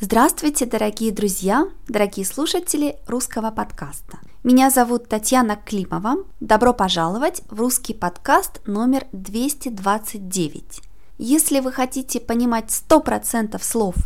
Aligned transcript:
Здравствуйте, 0.00 0.64
дорогие 0.64 1.12
друзья, 1.12 1.68
дорогие 1.86 2.24
слушатели 2.24 2.96
русского 3.06 3.50
подкаста. 3.50 4.18
Меня 4.42 4.70
зовут 4.70 5.08
Татьяна 5.08 5.56
Климова. 5.56 6.24
Добро 6.40 6.72
пожаловать 6.72 7.42
в 7.50 7.60
русский 7.60 7.94
подкаст 7.94 8.60
номер 8.66 9.06
229. 9.12 10.80
Если 11.18 11.60
вы 11.60 11.72
хотите 11.72 12.20
понимать 12.20 12.66
100% 12.66 13.62
слов 13.62 13.96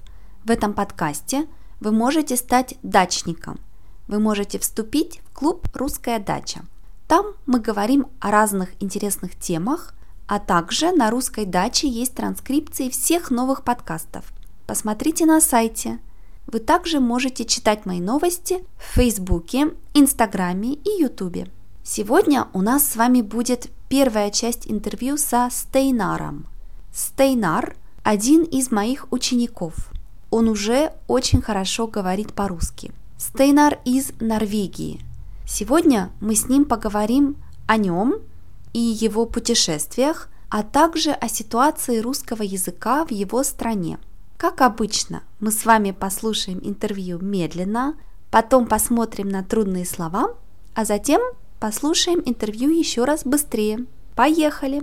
в 0.45 0.51
этом 0.51 0.73
подкасте, 0.73 1.47
вы 1.81 1.93
можете 1.93 2.37
стать 2.37 2.75
дачником. 2.83 3.61
Вы 4.09 4.19
можете 4.19 4.59
вступить 4.59 5.21
в 5.27 5.33
клуб 5.35 5.69
«Русская 5.75 6.19
дача». 6.19 6.63
Там 7.13 7.35
мы 7.45 7.61
говорим 7.61 8.07
о 8.21 8.31
разных 8.31 8.71
интересных 8.81 9.39
темах, 9.39 9.93
а 10.27 10.39
также 10.39 10.93
на 10.93 11.11
русской 11.11 11.45
даче 11.45 11.87
есть 11.87 12.15
транскрипции 12.15 12.89
всех 12.89 13.31
новых 13.31 13.65
подкастов. 13.65 14.33
Посмотрите 14.67 15.27
на 15.27 15.43
сайте. 15.43 15.99
Вы 16.47 16.59
также 16.59 17.01
можете 17.01 17.45
читать 17.45 17.85
мои 17.85 18.01
новости 18.01 18.65
в 18.79 18.95
Фейсбуке, 18.95 19.75
Инстаграме 19.93 20.73
и 20.73 21.03
Ютубе. 21.03 21.51
Сегодня 21.85 22.49
у 22.55 22.63
нас 22.63 22.89
с 22.89 22.97
вами 22.97 23.21
будет 23.21 23.69
первая 23.91 24.31
часть 24.31 24.67
интервью 24.67 25.19
со 25.19 25.51
Стейнаром. 25.51 26.47
Стейнар– 26.95 27.77
один 28.05 28.43
из 28.43 28.71
моих 28.71 29.13
учеников. 29.13 29.75
Он 30.31 30.49
уже 30.49 30.95
очень 31.09 31.43
хорошо 31.43 31.89
говорит 31.89 32.33
по-русски. 32.33 32.91
Стейнар 33.19 33.81
из 33.85 34.13
Норвегии. 34.19 35.12
Сегодня 35.55 36.11
мы 36.23 36.35
с 36.35 36.49
ним 36.49 36.65
поговорим 36.65 37.37
о 37.67 37.77
нем 37.77 38.23
и 38.73 38.79
его 38.79 39.27
путешествиях, 39.27 40.31
а 40.49 40.63
также 40.63 41.11
о 41.11 41.29
ситуации 41.29 41.99
русского 41.99 42.43
языка 42.43 43.05
в 43.05 43.11
его 43.11 43.43
стране. 43.43 43.99
Как 44.39 44.63
обычно, 44.63 45.23
мы 45.41 45.51
с 45.51 45.67
вами 45.67 45.91
послушаем 45.91 46.59
интервью 46.63 47.19
медленно, 47.19 47.97
потом 48.31 48.67
посмотрим 48.67 49.29
на 49.29 49.45
трудные 49.45 49.85
слова, 49.85 50.35
а 50.73 50.87
затем 50.87 51.21
послушаем 51.61 52.23
интервью 52.25 52.71
еще 52.71 53.05
раз 53.05 53.27
быстрее. 53.27 53.85
Поехали! 54.17 54.81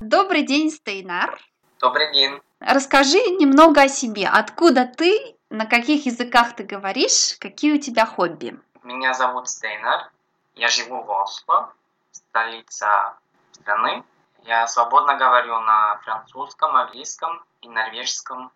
Добрый 0.00 0.46
день, 0.46 0.70
Стейнар. 0.70 1.38
Добрый 1.80 2.12
день. 2.12 2.38
Расскажи 2.60 3.16
немного 3.16 3.82
о 3.82 3.88
себе. 3.88 4.28
Откуда 4.28 4.84
ты, 4.84 5.34
на 5.48 5.64
каких 5.64 6.04
языках 6.04 6.54
ты 6.54 6.62
говоришь, 6.62 7.38
какие 7.40 7.72
у 7.72 7.80
тебя 7.80 8.04
хобби? 8.04 8.60
Меня 8.82 9.14
зовут 9.14 9.48
Стейнар. 9.48 10.10
Я 10.56 10.68
живу 10.68 11.02
в 11.02 11.10
Осло, 11.10 11.72
столица 12.12 13.14
страны. 13.52 14.04
Я 14.42 14.66
свободно 14.66 15.16
говорю 15.16 15.58
на 15.60 15.96
французском, 16.04 16.76
английском 16.76 17.42
и 17.62 17.68
норвежском. 17.70 18.52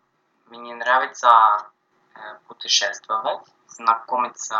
Мне 0.50 0.74
нравится 0.74 1.30
э, 2.14 2.18
путешествовать, 2.46 3.40
знакомиться 3.68 4.58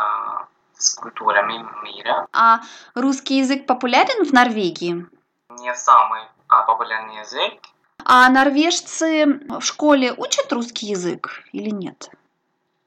с 0.73 0.95
культурами 0.95 1.67
мира. 1.83 2.27
А 2.33 2.61
русский 2.95 3.41
язык 3.41 3.67
популярен 3.67 4.25
в 4.25 4.33
Норвегии? 4.33 5.07
Не 5.51 5.75
самый 5.75 6.23
а, 6.49 6.63
популярный 6.63 7.19
язык. 7.19 7.61
А 8.07 8.29
норвежцы 8.29 9.25
в 9.49 9.63
школе 9.63 10.13
учат 10.13 10.53
русский 10.53 10.87
язык 10.89 11.43
или 11.53 11.71
нет? 11.71 12.11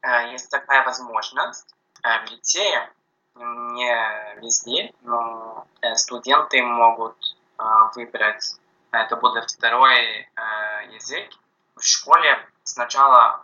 Э, 0.03 0.31
есть 0.31 0.51
такая 0.51 0.85
возможность. 0.85 1.73
Э, 2.03 2.23
в 2.23 2.29
лицее 2.29 2.91
не 3.35 4.39
везде, 4.41 4.93
но 5.01 5.65
э, 5.81 5.95
студенты 5.95 6.61
могут 6.61 7.15
выбрать, 7.95 8.55
это 8.91 9.15
будет 9.15 9.49
второй 9.49 10.29
язык. 10.93 11.31
В 11.75 11.83
школе 11.83 12.37
сначала 12.63 13.43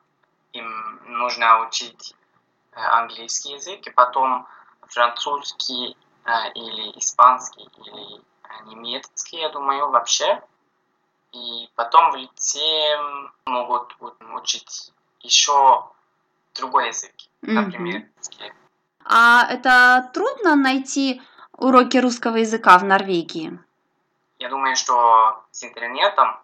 им 0.51 0.99
нужно 1.05 1.65
учить 1.67 2.15
английский 2.73 3.53
язык, 3.53 3.87
и 3.87 3.89
потом 3.89 4.47
французский 4.81 5.97
или 6.53 6.99
испанский, 6.99 7.67
или 7.77 8.21
немецкий, 8.65 9.37
я 9.37 9.49
думаю, 9.49 9.89
вообще. 9.89 10.43
И 11.33 11.69
потом 11.75 12.11
в 12.11 12.15
лице 12.15 12.59
могут 13.45 13.95
учить 14.35 14.93
еще 15.21 15.87
другой 16.53 16.87
язык, 16.87 17.13
например, 17.41 18.01
mm-hmm. 18.01 18.53
А 19.05 19.45
это 19.49 20.09
трудно 20.13 20.55
найти 20.55 21.21
уроки 21.57 21.97
русского 21.97 22.37
языка 22.37 22.77
в 22.77 22.83
Норвегии? 22.83 23.59
Я 24.39 24.49
думаю, 24.49 24.75
что 24.75 25.43
с 25.51 25.63
интернетом 25.63 26.39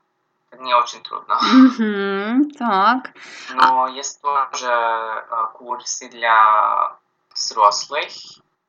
не 0.58 0.74
очень 0.74 1.02
трудно. 1.04 1.40
Mm-hmm, 1.54 2.58
так. 2.58 3.12
Но 3.54 3.84
а... 3.84 3.90
есть 3.90 4.22
тоже 4.22 4.68
э, 4.68 5.48
курсы 5.54 6.10
для 6.10 6.98
взрослых. 7.34 8.10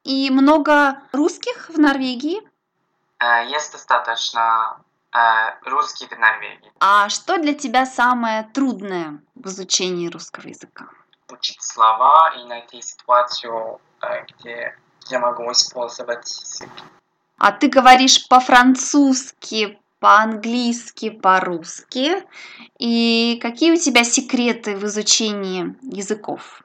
И 0.04 0.30
много 0.30 1.02
русских 1.12 1.68
в 1.70 1.78
Норвегии? 1.78 2.40
Э, 3.18 3.46
есть 3.48 3.72
достаточно 3.72 4.78
русский 5.64 6.06
в 6.06 6.18
Норвегии. 6.18 6.72
А 6.80 7.08
что 7.08 7.38
для 7.38 7.54
тебя 7.54 7.86
самое 7.86 8.44
трудное 8.54 9.20
в 9.34 9.46
изучении 9.46 10.08
русского 10.08 10.48
языка? 10.48 10.88
Учить 11.28 11.62
слова 11.62 12.34
и 12.36 12.44
найти 12.44 12.82
ситуацию, 12.82 13.80
э, 14.02 14.24
где 14.24 14.76
я 15.08 15.18
могу 15.18 15.50
использовать 15.52 16.28
язык. 16.40 16.70
А 17.38 17.52
ты 17.52 17.68
говоришь 17.68 18.28
по-французски, 18.28 19.80
по-английски, 20.00 21.10
по-русски. 21.10 22.24
И 22.78 23.38
какие 23.40 23.72
у 23.72 23.76
тебя 23.76 24.04
секреты 24.04 24.76
в 24.76 24.84
изучении 24.84 25.76
языков? 25.82 26.62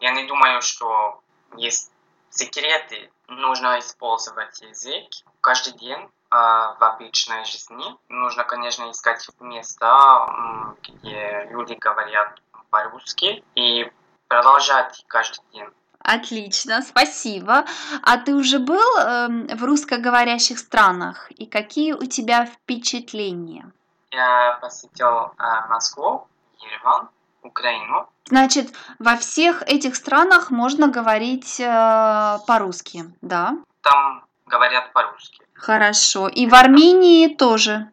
Я 0.00 0.12
не 0.12 0.26
думаю, 0.26 0.62
что 0.62 1.20
есть 1.56 1.90
секреты. 2.30 3.10
Нужно 3.36 3.78
использовать 3.78 4.60
язык 4.60 5.08
каждый 5.40 5.72
день 5.74 6.08
а, 6.30 6.74
в 6.74 6.82
обычной 6.82 7.44
жизни. 7.44 7.84
Нужно, 8.08 8.44
конечно, 8.44 8.90
искать 8.90 9.26
места, 9.40 10.74
где 10.82 11.48
люди 11.50 11.74
говорят 11.74 12.40
по-русски 12.70 13.44
и 13.54 13.90
продолжать 14.28 15.04
каждый 15.08 15.42
день. 15.52 15.68
Отлично, 16.00 16.82
спасибо. 16.82 17.64
А 18.02 18.18
ты 18.18 18.34
уже 18.34 18.58
был 18.58 18.98
э, 18.98 19.28
в 19.54 19.62
русскоговорящих 19.62 20.58
странах? 20.58 21.30
И 21.30 21.46
какие 21.46 21.92
у 21.92 22.04
тебя 22.06 22.46
впечатления? 22.46 23.70
Я 24.10 24.58
посетил 24.60 25.32
э, 25.38 25.68
Москву, 25.68 26.26
Ереван, 26.58 27.08
Украину. 27.42 28.08
Значит, 28.26 28.72
во 28.98 29.16
всех 29.16 29.62
этих 29.62 29.96
странах 29.96 30.50
можно 30.50 30.88
говорить 30.88 31.60
э, 31.60 32.38
по-русски, 32.46 33.04
да? 33.20 33.56
Там 33.82 34.24
говорят 34.46 34.92
по-русски. 34.92 35.42
Хорошо. 35.54 36.28
И 36.28 36.46
в 36.46 36.54
Армении 36.54 37.34
тоже? 37.34 37.90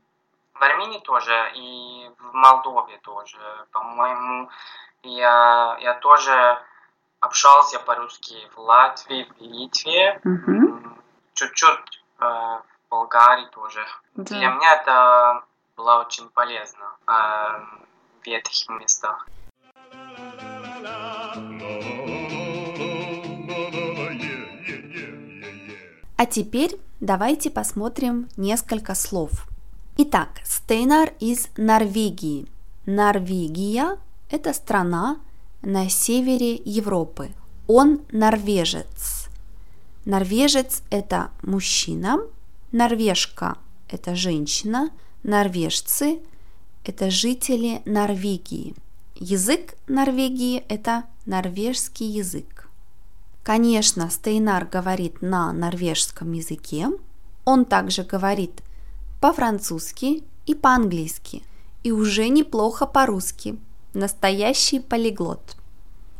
В 0.54 0.62
Армении 0.62 1.00
тоже, 1.00 1.52
и 1.56 2.10
в 2.20 2.34
Молдове 2.34 2.98
тоже. 3.04 3.38
По-моему, 3.72 4.50
я, 5.04 5.78
я 5.82 5.94
тоже 5.96 6.60
общался 7.20 7.80
по-русски 7.80 8.36
в 8.56 8.60
Латвии, 8.60 9.28
в 9.38 9.42
Литве, 9.42 10.20
угу. 10.24 10.80
чуть-чуть 11.34 12.04
э, 12.20 12.26
в 12.26 12.64
Болгарии 12.90 13.48
тоже. 13.52 13.86
Да. 14.16 14.24
Для 14.36 14.50
меня 14.50 14.74
это 14.76 15.44
было 15.76 16.02
очень 16.06 16.30
полезно 16.30 16.96
э, 17.08 17.12
в 18.24 18.28
этих 18.28 18.70
местах. 18.70 19.28
А 26.20 26.26
теперь 26.26 26.78
давайте 27.00 27.50
посмотрим 27.50 28.28
несколько 28.36 28.94
слов. 28.94 29.48
Итак, 29.96 30.42
Стейнар 30.44 31.14
из 31.22 31.48
Норвегии. 31.56 32.46
Норвегия– 32.86 33.98
это 34.30 34.52
страна 34.52 35.22
на 35.62 35.88
севере 35.88 36.56
Европы. 36.56 37.30
Он 37.68 38.02
норвежец. 38.12 39.30
Норвежец– 40.04 40.84
это 40.90 41.32
мужчина, 41.42 42.20
норвежка– 42.74 43.58
это 43.90 44.14
женщина, 44.14 44.90
норвежцы– 45.24 46.20
это 46.84 47.10
жители 47.10 47.82
Норвегии. 47.86 48.76
Язык 49.16 49.76
Норвегии– 49.88 50.66
это 50.68 51.06
норвежский 51.26 52.08
язык. 52.08 52.59
Конечно, 53.44 54.10
Стейнар 54.10 54.66
говорит 54.66 55.22
на 55.22 55.52
норвежском 55.54 56.32
языке. 56.34 56.90
Он 57.46 57.66
также 57.66 58.04
говорит 58.04 58.62
по-французски 59.22 60.24
и 60.46 60.56
по-английски. 60.56 61.44
И 61.84 61.92
уже 61.92 62.30
неплохо 62.30 62.86
по-русски. 62.86 63.58
Настоящий 63.94 64.80
полиглот. 64.80 65.56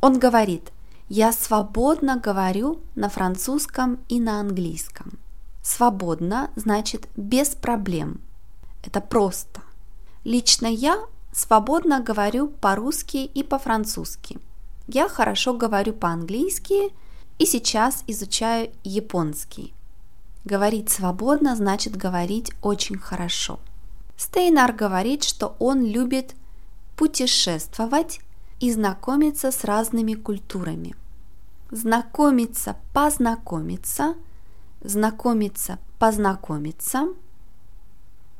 Он 0.02 0.18
говорит, 0.18 0.72
я 1.10 1.32
свободно 1.34 2.18
говорю 2.18 2.82
на 2.96 3.10
французском 3.10 4.00
и 4.08 4.20
на 4.20 4.40
английском. 4.40 5.20
Свободно 5.62 6.52
значит 6.56 7.08
без 7.16 7.50
проблем. 7.50 8.22
Это 8.84 9.02
просто. 9.02 9.62
Лично 10.24 10.68
я 10.68 11.00
свободно 11.32 12.00
говорю 12.02 12.48
по-русски 12.48 13.18
и 13.18 13.44
по-французски. 13.44 14.40
Я 14.88 15.08
хорошо 15.10 15.54
говорю 15.54 15.94
по-английски 15.94 16.94
и 17.40 17.46
сейчас 17.46 18.04
изучаю 18.06 18.72
японский. 18.84 19.74
Говорить 20.46 20.90
свободно 20.90 21.56
значит 21.56 21.98
говорить 21.98 22.52
очень 22.62 23.00
хорошо. 23.00 23.60
Стейнар 24.18 24.74
говорит, 24.74 25.24
что 25.24 25.56
он 25.58 25.84
любит 25.84 26.36
путешествовать 26.96 28.20
и 28.60 28.72
знакомиться 28.72 29.52
с 29.52 29.64
разными 29.64 30.14
культурами. 30.14 30.96
Знакомиться, 31.72 32.76
познакомиться, 32.94 34.16
знакомиться, 34.82 35.80
познакомиться 35.98 37.08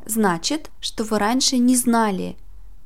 значит, 0.06 0.72
что 0.80 1.04
вы 1.04 1.20
раньше 1.20 1.58
не 1.58 1.76
знали 1.76 2.38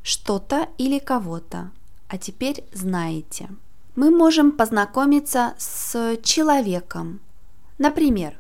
что-то 0.04 0.70
или 0.78 1.00
кого-то, 1.00 1.72
а 2.08 2.18
теперь 2.18 2.64
знаете. 2.74 3.50
Мы 3.96 4.10
можем 4.10 4.52
познакомиться 4.52 5.54
с 5.60 6.18
человеком. 6.24 7.20
Например, 7.78 8.36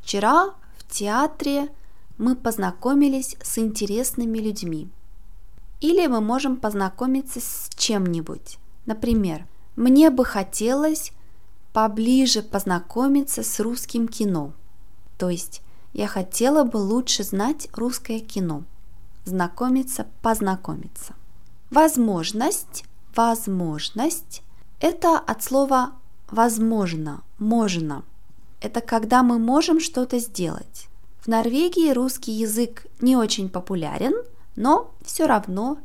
вчера 0.00 0.54
в 0.78 0.90
театре 0.90 1.68
мы 2.16 2.34
познакомились 2.34 3.36
с 3.42 3.58
интересными 3.58 4.38
людьми. 4.38 4.88
Или 5.82 6.06
мы 6.06 6.22
можем 6.22 6.56
познакомиться 6.56 7.40
с 7.40 7.68
чем-нибудь. 7.76 8.58
Например, 8.86 9.46
мне 9.76 10.08
бы 10.08 10.24
хотелось 10.24 11.12
поближе 11.74 12.42
познакомиться 12.42 13.42
с 13.42 13.60
русским 13.60 14.08
кино. 14.08 14.54
То 15.18 15.28
есть 15.28 15.60
я 15.92 16.06
хотела 16.06 16.64
бы 16.64 16.78
лучше 16.78 17.24
знать 17.24 17.68
русское 17.74 18.20
кино. 18.20 18.64
Знакомиться, 19.26 20.06
познакомиться. 20.22 21.14
Возможность, 21.70 22.84
возможность– 23.14 24.42
это 24.84 25.18
от 25.18 25.42
слова 25.42 25.92
возможно, 26.30 27.22
можно. 27.38 28.04
Это 28.60 28.82
когда 28.82 29.22
мы 29.22 29.38
можем 29.38 29.80
что-то 29.80 30.18
сделать. 30.18 30.88
В 31.20 31.26
Норвегии 31.26 31.90
русский 31.90 32.32
язык 32.32 32.86
не 33.00 33.16
очень 33.16 33.48
популярен, 33.48 34.12
но 34.56 34.92
все 35.02 35.24
равно 35.24 35.78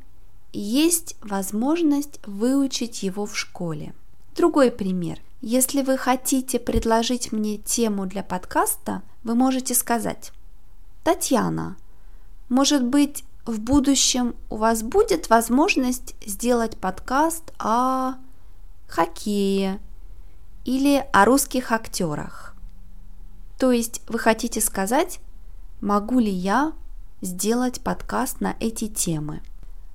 есть 0.51 1.15
возможность 1.21 2.19
выучить 2.25 3.01
его 3.01 3.25
в 3.25 3.37
школе. 3.37 3.93
Другой 4.35 4.69
пример. 4.69 5.21
Если 5.39 5.81
вы 5.81 5.97
хотите 5.97 6.59
предложить 6.59 7.31
мне 7.31 7.55
тему 7.55 8.05
для 8.05 8.21
подкаста, 8.21 9.01
вы 9.23 9.33
можете 9.33 9.75
сказать 9.75 10.33
«Татьяна, 11.05 11.77
может 12.49 12.83
быть, 12.83 13.23
в 13.45 13.61
будущем 13.61 14.35
у 14.49 14.57
вас 14.57 14.83
будет 14.83 15.29
возможность 15.29 16.15
сделать 16.25 16.75
подкаст 16.75 17.53
о 17.59 18.15
хоккее 18.89 19.79
или 20.65 21.05
о 21.13 21.25
русских 21.25 21.71
актерах?» 21.71 22.55
То 23.57 23.71
есть 23.71 24.01
вы 24.07 24.19
хотите 24.19 24.61
сказать 24.61 25.19
могу 25.81 26.19
ли 26.19 26.31
я 26.31 26.73
сделать 27.21 27.81
подкаст 27.81 28.41
на 28.41 28.55
эти 28.59 28.87
темы. 28.87 29.41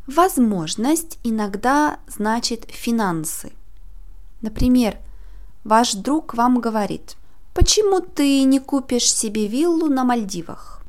Возможность 0.06 1.18
иногда 1.22 1.98
значит 2.06 2.66
финансы. 2.68 3.52
Например, 4.42 4.98
ваш 5.64 5.94
друг 5.94 6.34
вам 6.34 6.60
говорит, 6.60 7.16
почему 7.54 8.00
ты 8.00 8.42
не 8.42 8.60
купишь 8.60 9.10
себе 9.10 9.46
виллу 9.46 9.86
на 9.86 10.04
Мальдивах? 10.04 10.82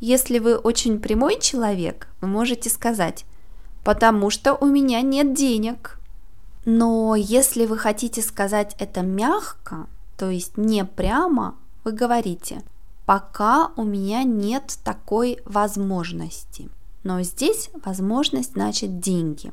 Если 0.00 0.38
вы 0.38 0.56
очень 0.56 1.00
прямой 1.00 1.40
человек, 1.40 2.08
вы 2.20 2.28
можете 2.28 2.68
сказать, 2.68 3.24
потому 3.84 4.28
что 4.28 4.54
у 4.54 4.66
меня 4.66 5.00
нет 5.00 5.34
денег. 5.34 5.97
Но 6.70 7.14
если 7.16 7.64
вы 7.64 7.78
хотите 7.78 8.20
сказать 8.20 8.76
это 8.78 9.00
мягко, 9.00 9.86
то 10.18 10.28
есть 10.28 10.58
не 10.58 10.84
прямо, 10.84 11.54
вы 11.84 11.92
говорите– 11.92 12.62
пока 13.08 13.72
у 13.76 13.84
меня 13.84 14.22
нет 14.22 14.76
такой 14.84 15.40
возможности. 15.46 16.68
Но 17.04 17.22
здесь 17.22 17.70
возможность 17.82 18.52
значит 18.52 19.00
деньги. 19.00 19.50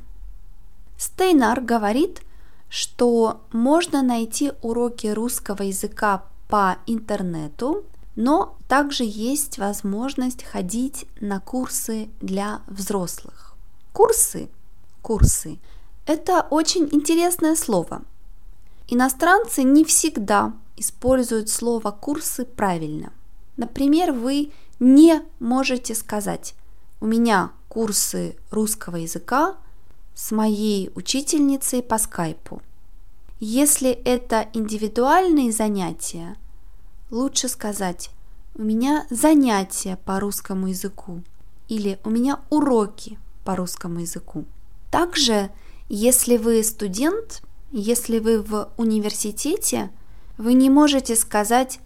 Стейнар 0.98 1.62
говорит, 1.62 2.22
что 2.68 3.40
можно 3.54 4.04
найти 4.04 4.52
уроки 4.62 5.08
русского 5.08 5.64
языка 5.64 6.26
по 6.50 6.80
интернету, 6.86 7.86
но 8.18 8.58
также 8.68 9.06
есть 9.06 9.58
возможность 9.58 10.44
ходить 10.44 11.06
на 11.22 11.40
курсы 11.40 12.10
для 12.20 12.60
взрослых. 12.68 13.56
Курсы, 13.94 14.50
курсы– 15.02 15.60
это 16.06 16.48
очень 16.50 16.88
интересное 16.92 17.56
слово. 17.56 18.02
Иностранцы 18.88 19.64
не 19.64 19.84
всегда 19.84 20.54
используют 20.78 21.50
слово 21.50 21.92
курсы 21.92 22.46
правильно– 22.46 23.12
Например, 23.58 24.12
вы 24.12 24.52
не 24.80 25.22
можете 25.40 25.96
сказать 25.96 26.56
«У 27.00 27.06
меня 27.06 27.52
курсы 27.70 28.36
русского 28.52 28.98
языка 28.98 29.56
с 30.14 30.32
моей 30.32 30.92
учительницей 30.96 31.82
по 31.82 31.98
скайпу». 31.98 32.62
Если 33.40 33.92
это 33.92 34.48
индивидуальные 34.54 35.52
занятия, 35.52 36.36
лучше 37.12 37.48
сказать 37.48 38.10
«У 38.56 38.62
меня 38.62 39.06
занятия 39.10 39.98
по 40.06 40.20
русскому 40.20 40.68
языку» 40.68 41.22
или 41.68 42.00
«У 42.04 42.10
меня 42.10 42.42
уроки 42.50 43.18
по 43.46 43.56
русскому 43.56 44.00
языку». 44.00 44.46
Также, 44.92 45.50
если 45.90 46.38
вы 46.38 46.64
студент, 46.64 47.42
если 47.72 48.20
вы 48.20 48.42
в 48.42 48.70
университете, 48.78 49.92
вы 50.38 50.54
не 50.54 50.70
можете 50.70 51.16
сказать 51.16 51.80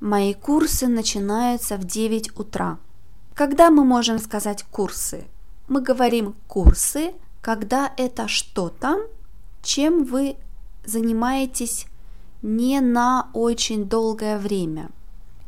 Мои 0.00 0.32
курсы 0.32 0.86
начинаются 0.86 1.76
в 1.76 1.82
9 1.82 2.38
утра. 2.38 2.78
Когда 3.34 3.68
мы 3.68 3.84
можем 3.84 4.20
сказать 4.20 4.62
курсы? 4.70 5.24
Мы 5.66 5.80
говорим 5.80 6.36
курсы, 6.46 7.14
когда 7.40 7.92
это 7.96 8.28
что-то, 8.28 9.08
чем 9.60 10.04
вы 10.04 10.36
занимаетесь 10.84 11.86
не 12.42 12.80
на 12.80 13.28
очень 13.32 13.86
долгое 13.86 14.38
время. 14.38 14.90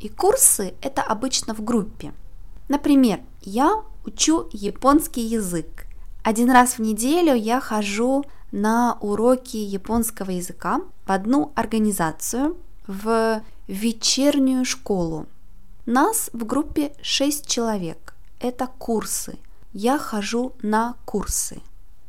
И 0.00 0.08
курсы 0.08 0.74
это 0.82 1.00
обычно 1.00 1.54
в 1.54 1.62
группе. 1.62 2.12
Например, 2.68 3.20
я 3.42 3.84
учу 4.04 4.48
японский 4.50 5.22
язык. 5.22 5.86
Один 6.22 6.50
раз 6.50 6.74
в 6.74 6.80
неделю 6.80 7.34
я 7.34 7.60
хожу 7.60 8.24
на 8.52 8.98
уроки 9.00 9.56
японского 9.56 10.30
языка 10.30 10.82
в 11.06 11.12
одну 11.12 11.52
организацию 11.54 12.56
в 12.86 13.40
вечернюю 13.68 14.64
школу. 14.64 15.26
Нас 15.86 16.30
в 16.32 16.44
группе 16.44 16.92
6 17.00 17.46
человек. 17.46 18.14
Это 18.38 18.66
курсы. 18.66 19.38
Я 19.72 19.98
хожу 19.98 20.52
на 20.62 20.94
курсы. 21.04 21.62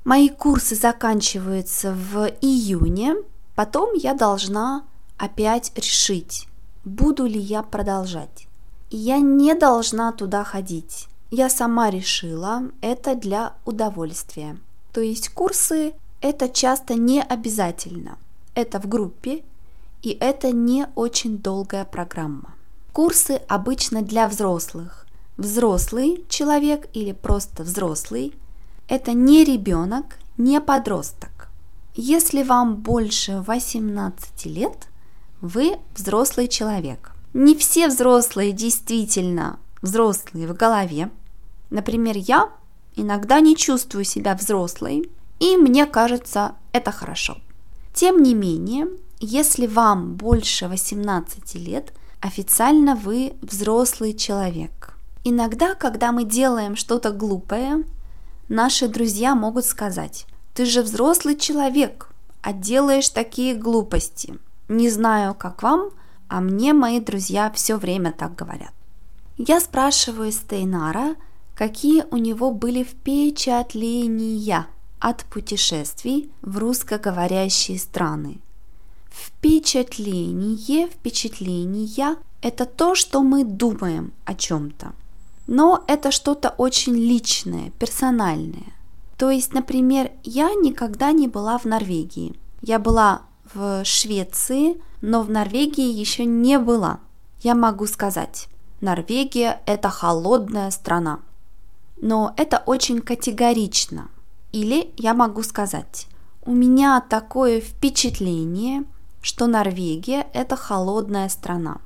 Мои 0.03 0.30
курсы 0.30 0.75
заканчиваются 0.75 1.94
в 1.94 2.27
июне. 2.41 3.15
Потом 3.56 3.94
я 3.94 4.13
должна 4.13 4.84
опять 5.18 5.72
решить, 5.75 6.48
буду 6.84 7.25
ли 7.25 7.39
я 7.39 7.62
продолжать. 7.62 8.48
я 8.89 9.20
не 9.20 9.53
должна 9.56 10.12
туда 10.12 10.44
ходить. 10.44 11.08
Я 11.31 11.50
сама 11.50 11.89
решила, 11.89 12.63
это 12.81 13.15
для 13.15 13.53
удовольствия. 13.63 14.57
То 14.91 15.00
есть 15.00 15.29
курсы 15.29 15.93
это 16.19 16.50
часто 16.50 16.95
не 16.95 17.21
обязательно. 17.21 18.17
Это 18.53 18.81
в 18.81 18.88
группе, 18.89 19.43
и 20.01 20.09
это 20.19 20.51
не 20.51 20.88
очень 20.95 21.38
долгая 21.38 21.85
программа. 21.85 22.53
Курсы 22.91 23.41
обычно 23.47 24.01
для 24.01 24.27
взрослых. 24.27 25.07
Взрослый 25.38 26.25
человек 26.27 26.89
или 26.91 27.13
просто 27.13 27.63
взрослый– 27.63 28.33
это 28.89 29.13
не 29.13 29.45
ребенок, 29.45 30.17
не 30.38 30.59
подросток. 30.59 31.47
Если 31.95 32.43
вам 32.43 32.75
больше 32.75 33.41
18 33.47 34.45
лет, 34.47 34.89
вы 35.39 35.77
взрослый 35.95 36.50
человек. 36.50 37.13
Не 37.33 37.55
все 37.55 37.88
взрослые 37.88 38.51
действительно 38.51 39.59
взрослые 39.81 40.47
в 40.47 40.53
голове. 40.53 41.09
Например, 41.72 42.16
я 42.16 42.50
иногда 42.96 43.40
не 43.40 43.56
чувствую 43.56 44.04
себя 44.04 44.36
взрослой, 44.36 45.10
и 45.40 45.58
мне 45.58 45.88
кажется, 45.88 46.54
это 46.74 46.92
хорошо. 46.92 47.38
Тем 47.94 48.22
не 48.22 48.36
менее, 48.36 48.88
если 49.20 49.66
вам 49.66 50.16
больше 50.16 50.68
18 50.68 51.56
лет, 51.56 51.94
официально 52.20 52.96
вы 52.96 53.34
взрослый 53.42 54.13
человек. 54.13 54.94
Иногда, 55.24 55.74
когда 55.74 56.12
мы 56.12 56.25
делаем 56.25 56.75
что-то 56.75 57.12
глупое, 57.12 57.84
наши 58.50 58.88
друзья 58.88 59.34
могут 59.34 59.66
сказать, 59.66 60.28
ты 60.54 60.66
же 60.66 60.82
взрослый 60.82 61.38
человек, 61.38 62.10
а 62.42 62.54
делаешь 62.54 63.10
такие 63.10 63.56
глупости. 63.56 64.38
Не 64.68 64.90
знаю, 64.90 65.36
как 65.36 65.63
вам, 65.63 65.92
а 66.28 66.42
мне 66.42 66.74
мои 66.74 67.00
друзья 67.00 67.51
все 67.51 67.78
время 67.78 68.12
так 68.12 68.36
говорят. 68.36 68.74
Я 69.38 69.60
спрашиваю 69.60 70.32
Стейнара, 70.32 71.16
какие 71.62 72.06
у 72.10 72.18
него 72.18 72.50
были 72.50 72.84
впечатления 72.84 74.65
от 74.98 75.24
путешествий 75.25 76.32
в 76.41 76.58
русскоговорящие 76.58 77.77
страны. 77.77 78.39
Впечатление, 79.12 80.88
впечатления– 80.88 82.15
это 82.41 82.65
то, 82.65 82.96
что 82.96 83.22
мы 83.22 83.44
думаем 83.44 84.12
о 84.25 84.34
чем-то. 84.34 84.94
Но 85.46 85.84
это 85.86 86.10
что-то 86.10 86.50
очень 86.50 86.96
личное, 86.96 87.70
персональное. 87.77 88.74
То 89.15 89.30
есть, 89.30 89.53
например, 89.53 90.10
я 90.24 90.56
никогда 90.56 91.12
не 91.12 91.27
была 91.27 91.60
в 91.60 91.65
Норвегии. 91.65 92.34
Я 92.63 92.80
была 92.80 93.22
в 93.53 93.86
Швеции, 93.86 94.82
но 95.01 95.22
в 95.22 95.30
Норвегии 95.30 95.94
еще 95.94 96.25
не 96.25 96.58
была. 96.58 97.01
Я 97.41 97.53
могу 97.53 97.86
сказать, 97.86 98.48
Норвегия– 98.80 99.62
это 99.68 99.89
холодная 99.89 100.72
страна. 100.72 101.20
Но 102.01 102.34
это 102.36 102.63
очень 102.65 103.00
категорично. 103.00 104.10
Или 104.51 104.91
я 104.98 105.13
могу 105.13 105.43
сказать, 105.43 106.08
у 106.43 106.51
меня 106.51 107.00
такое 107.00 107.62
впечатление, 107.62 108.84
что 109.22 109.46
Норвегия– 109.46 110.27
это 110.34 110.55
холодная 110.55 111.29
страна. 111.29 111.77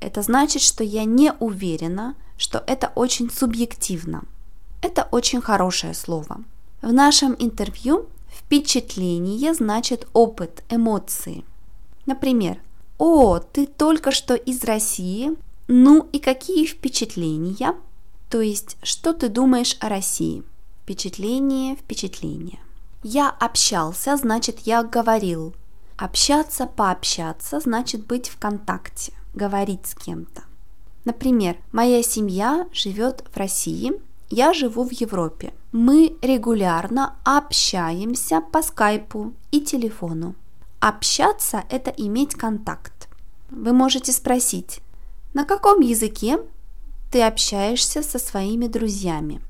Это 0.00 0.22
значит, 0.22 0.62
что 0.62 0.84
я 0.84 1.04
не 1.04 1.32
уверена, 1.40 2.14
что 2.38 2.62
это 2.66 2.92
очень 2.94 3.28
субъективно. 3.28 4.22
Это 4.82 5.08
очень 5.10 5.42
хорошее 5.42 5.94
слово. 5.94 6.42
В 6.80 6.92
нашем 6.92 7.34
интервью 7.38 8.06
впечатление 8.30 9.52
значит 9.52 10.06
опыт, 10.12 10.62
эмоции. 10.70 11.44
Например, 12.06 12.58
«О, 12.98 13.40
ты 13.40 13.66
только 13.66 14.12
что 14.12 14.34
из 14.34 14.62
России? 14.64 15.32
Ну 15.66 16.08
и 16.12 16.20
какие 16.20 16.64
впечатления?» 16.66 17.74
То 18.30 18.40
есть, 18.40 18.78
что 18.82 19.12
ты 19.12 19.28
думаешь 19.28 19.76
о 19.80 19.88
России? 19.88 20.44
Впечатление, 20.82 21.74
впечатление. 21.74 22.60
Я 23.02 23.28
общался, 23.28 24.16
значит, 24.16 24.60
я 24.60 24.84
говорил. 24.84 25.54
Общаться, 25.96 26.66
пообщаться, 26.66 27.58
значит 27.60 28.06
быть 28.06 28.28
в 28.28 28.38
контакте, 28.38 29.12
говорить 29.34 29.86
с 29.86 29.94
кем-то. 29.96 30.44
Например, 31.04 31.56
моя 31.72 32.02
семья 32.04 32.68
живет 32.72 33.24
в 33.32 33.36
России, 33.36 33.92
я 34.28 34.52
живу 34.52 34.84
в 34.84 34.92
Европе. 34.92 35.52
Мы 35.72 36.16
регулярно 36.22 37.16
общаемся 37.24 38.40
по 38.40 38.62
скайпу 38.62 39.34
и 39.50 39.60
телефону. 39.60 40.36
Общаться– 40.78 41.64
это 41.68 41.90
иметь 41.90 42.36
контакт. 42.36 43.08
Вы 43.50 43.72
можете 43.72 44.12
спросить, 44.12 44.80
на 45.34 45.44
каком 45.44 45.80
языке 45.80 46.38
ты 47.10 47.22
общаешься 47.22 48.02
со 48.02 48.18
своими 48.18 48.66
друзьями? 48.66 49.40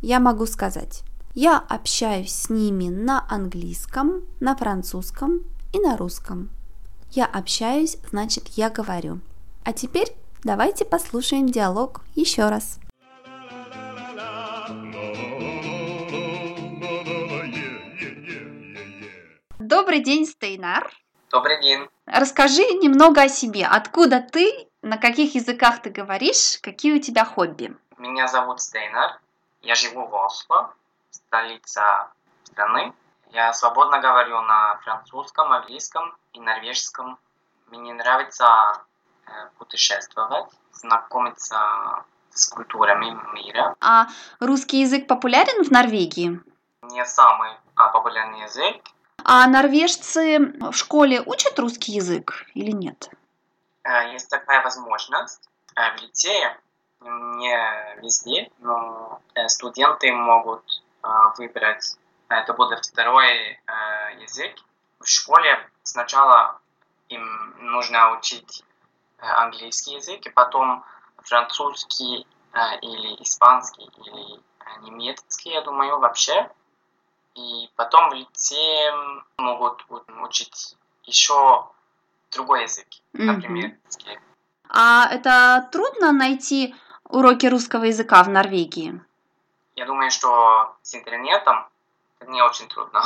Я 0.00 0.20
могу 0.20 0.46
сказать, 0.46 1.02
я 1.34 1.58
общаюсь 1.58 2.32
с 2.32 2.50
ними 2.50 2.88
на 2.88 3.26
английском, 3.28 4.22
на 4.40 4.56
французском 4.56 5.42
и 5.72 5.78
на 5.78 5.96
русском. 5.96 6.48
Я 7.10 7.26
общаюсь, 7.26 7.98
значит 8.10 8.48
я 8.48 8.70
говорю. 8.70 9.20
А 9.64 9.72
теперь 9.72 10.08
давайте 10.42 10.84
послушаем 10.84 11.48
диалог 11.48 12.00
еще 12.14 12.48
раз. 12.48 12.78
Добрый 19.58 20.02
день, 20.02 20.26
Стейнар. 20.26 20.90
Добрый 21.30 21.60
день. 21.62 21.80
Расскажи 22.12 22.62
немного 22.62 23.22
о 23.22 23.28
себе. 23.28 23.66
Откуда 23.66 24.20
ты, 24.20 24.68
на 24.82 24.98
каких 24.98 25.36
языках 25.36 25.80
ты 25.80 25.90
говоришь, 25.90 26.58
какие 26.60 26.94
у 26.94 27.00
тебя 27.00 27.24
хобби? 27.24 27.76
Меня 27.98 28.26
зовут 28.26 28.60
Стейнар. 28.60 29.20
Я 29.62 29.74
живу 29.76 30.06
в 30.06 30.14
Осло, 30.14 30.74
столица 31.10 32.08
страны. 32.44 32.92
Я 33.30 33.52
свободно 33.52 34.00
говорю 34.00 34.40
на 34.42 34.76
французском, 34.82 35.52
английском 35.52 36.16
и 36.32 36.40
норвежском. 36.40 37.16
Мне 37.68 37.94
нравится 37.94 38.82
э, 39.26 39.30
путешествовать, 39.58 40.50
знакомиться 40.72 42.04
с 42.30 42.48
культурами 42.48 43.16
мира. 43.34 43.76
А 43.80 44.08
русский 44.40 44.80
язык 44.80 45.06
популярен 45.06 45.62
в 45.64 45.70
Норвегии? 45.70 46.40
Не 46.82 47.04
самый 47.04 47.50
а 47.76 47.88
популярный 47.88 48.42
язык. 48.42 48.76
А 49.24 49.46
норвежцы 49.46 50.38
в 50.60 50.72
школе 50.72 51.22
учат 51.24 51.58
русский 51.58 51.92
язык 51.92 52.46
или 52.54 52.70
нет? 52.70 53.10
Э, 53.82 54.12
есть 54.12 54.28
такая 54.28 54.62
возможность. 54.62 55.48
Э, 55.76 55.96
в 55.96 56.02
лицее, 56.02 56.58
не 57.00 58.00
везде, 58.02 58.50
но 58.58 59.20
э, 59.34 59.48
студенты 59.48 60.12
могут 60.12 60.82
выбрать, 61.38 61.96
это 62.28 62.52
будет 62.52 62.84
второй 62.84 63.58
язык. 64.20 64.54
В 64.98 65.06
школе 65.06 65.66
сначала 65.82 66.60
им 67.08 67.54
нужно 67.58 68.18
учить 68.18 68.62
английский 69.16 69.94
язык, 69.94 70.26
и 70.26 70.28
потом 70.28 70.84
французский 71.22 72.26
или 72.82 73.22
испанский, 73.22 73.90
или 74.04 74.40
немецкий, 74.82 75.52
я 75.52 75.62
думаю, 75.62 75.98
вообще. 76.00 76.50
И 77.34 77.70
потом 77.76 78.12
лице 78.12 78.56
могут 79.38 79.84
учить 80.22 80.76
еще 81.04 81.66
другой 82.32 82.62
язык, 82.62 82.86
например, 83.12 83.76
русский. 83.84 84.18
А 84.68 85.08
это 85.10 85.68
трудно 85.72 86.12
найти 86.12 86.74
уроки 87.04 87.46
русского 87.46 87.84
языка 87.84 88.22
в 88.22 88.28
Норвегии? 88.28 89.00
Я 89.76 89.86
думаю, 89.86 90.10
что 90.10 90.76
с 90.82 90.94
интернетом 90.94 91.66
не 92.26 92.42
очень 92.42 92.68
трудно. 92.68 93.02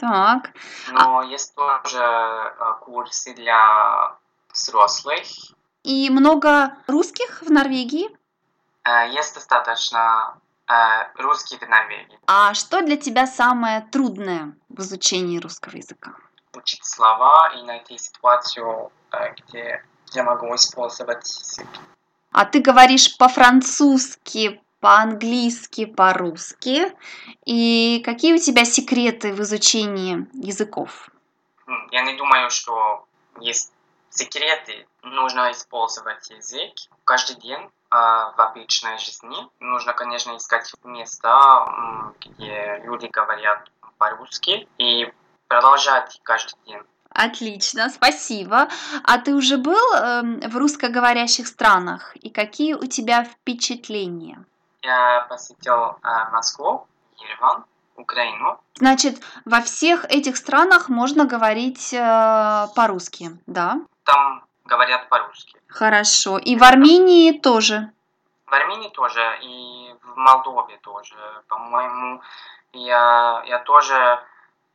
так. 0.00 0.52
Но 0.92 1.20
а... 1.20 1.24
есть 1.24 1.54
тоже 1.54 1.98
э, 1.98 2.74
курсы 2.80 3.34
для 3.34 4.16
взрослых. 4.52 5.22
И 5.82 6.10
много 6.10 6.76
русских 6.86 7.42
в 7.42 7.50
Норвегии? 7.50 8.08
Э, 8.84 9.10
есть 9.10 9.34
достаточно 9.34 10.38
русский 11.16 11.56
в 11.58 11.68
Норвегии. 11.68 12.18
А 12.26 12.54
что 12.54 12.82
для 12.82 12.96
тебя 12.96 13.26
самое 13.26 13.82
трудное 13.92 14.54
в 14.68 14.80
изучении 14.80 15.38
русского 15.38 15.76
языка? 15.76 16.14
Учить 16.54 16.84
слова 16.84 17.52
и 17.58 17.62
найти 17.62 17.98
ситуацию, 17.98 18.90
э, 19.12 19.34
где 19.34 19.84
я 20.12 20.22
могу 20.22 20.54
использовать 20.54 21.26
язык. 21.40 21.66
А 22.32 22.44
ты 22.44 22.60
говоришь 22.60 23.16
по-французски, 23.16 24.60
по-английски, 24.80 25.86
по-русски. 25.86 26.92
И 27.46 28.02
какие 28.04 28.34
у 28.34 28.38
тебя 28.38 28.64
секреты 28.64 29.32
в 29.32 29.40
изучении 29.40 30.26
языков? 30.34 31.10
Я 31.90 32.02
не 32.02 32.16
думаю, 32.16 32.50
что 32.50 33.06
есть 33.40 33.72
секреты. 34.10 34.86
Нужно 35.02 35.52
использовать 35.52 36.28
язык 36.30 36.72
каждый 37.04 37.36
день 37.36 37.70
а, 37.83 37.83
в 37.94 38.40
обычной 38.40 38.98
жизни. 38.98 39.36
Нужно, 39.60 39.92
конечно, 39.92 40.36
искать 40.36 40.72
места, 40.82 42.12
где 42.20 42.80
люди 42.84 43.06
говорят 43.06 43.70
по-русски 43.98 44.68
и 44.78 45.12
продолжать 45.48 46.20
каждый 46.24 46.56
день. 46.66 46.82
Отлично, 47.10 47.90
спасибо. 47.90 48.68
А 49.04 49.18
ты 49.18 49.34
уже 49.34 49.56
был 49.56 49.94
э, 49.94 50.48
в 50.48 50.56
русскоговорящих 50.56 51.46
странах? 51.46 52.16
И 52.16 52.28
какие 52.28 52.74
у 52.74 52.86
тебя 52.86 53.24
впечатления? 53.24 54.44
Я 54.82 55.24
посетил 55.28 55.74
э, 55.74 56.30
Москву, 56.32 56.88
Ереван, 57.18 57.64
Украину. 57.96 58.58
Значит, 58.74 59.20
во 59.44 59.60
всех 59.60 60.04
этих 60.06 60.36
странах 60.36 60.88
можно 60.88 61.24
говорить 61.24 61.94
э, 61.94 62.66
по-русски, 62.74 63.38
да? 63.46 63.80
Там 64.04 64.44
говорят 64.64 65.08
по-русски. 65.08 65.60
Хорошо. 65.68 66.38
И 66.38 66.56
в 66.56 66.62
Армении 66.62 67.38
тоже? 67.38 67.90
В 68.46 68.52
Армении 68.52 68.88
тоже, 68.90 69.38
и 69.42 69.94
в 70.02 70.16
Молдове 70.16 70.78
тоже. 70.78 71.16
По-моему, 71.48 72.22
я, 72.72 73.42
я 73.46 73.58
тоже 73.60 74.20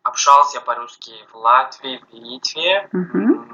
общался 0.04 0.62
по-русски 0.62 1.12
в 1.32 1.36
Латвии, 1.38 2.04
в 2.10 2.14
Литве, 2.14 2.90
угу. 2.94 3.46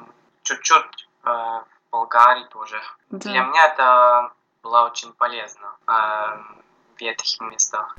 чуть-чуть 0.43 1.07
э, 1.23 1.29
в 1.29 1.65
Болгарии 1.91 2.45
тоже. 2.45 2.81
Да. 3.09 3.29
Для 3.29 3.43
меня 3.43 3.67
это 3.67 4.31
было 4.63 4.85
очень 4.85 5.13
полезно 5.13 5.75
э, 5.87 5.91
в 6.97 7.01
этих 7.01 7.39
местах. 7.41 7.97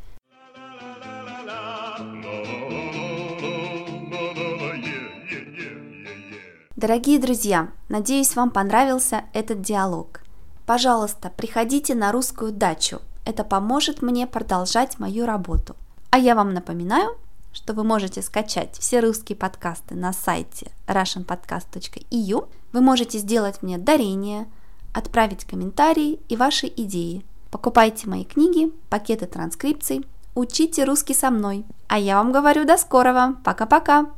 Дорогие 6.77 7.19
друзья, 7.19 7.71
надеюсь, 7.89 8.37
вам 8.37 8.51
понравился 8.51 9.25
этот 9.33 9.63
диалог. 9.63 10.21
Пожалуйста, 10.67 11.33
приходите 11.35 11.95
на 11.95 12.13
русскую 12.13 12.53
дачу. 12.53 13.01
Это 13.25 13.45
поможет 13.45 14.03
мне 14.03 14.27
продолжать 14.27 14.99
мою 14.99 15.25
работу. 15.25 15.75
А 16.11 16.19
я 16.19 16.35
вам 16.35 16.53
напоминаю, 16.53 17.17
что 17.55 17.73
вы 17.73 17.83
можете 17.83 18.21
скачать 18.21 18.77
все 18.77 19.01
русские 19.01 19.37
подкасты 19.37 19.95
на 19.95 20.13
сайте 20.13 20.71
russianpodcast.eu. 20.87 22.47
Вы 22.75 22.81
можете 22.83 23.17
сделать 23.17 23.63
мне 23.63 23.79
дарение, 23.79 24.47
отправить 24.93 25.47
комментарии 25.47 26.21
и 26.29 26.37
ваши 26.37 26.67
идеи. 26.67 27.25
Покупайте 27.51 28.07
мои 28.07 28.25
книги, 28.25 28.71
пакеты 28.91 29.25
транскрипций, 29.25 30.07
учите 30.35 30.85
русский 30.85 31.15
со 31.15 31.31
мной. 31.31 31.65
А 31.89 31.99
я 31.99 32.19
вам 32.19 32.33
говорю 32.33 32.67
до 32.67 32.77
скорого. 32.77 33.37
Пока-пока. 33.45 34.11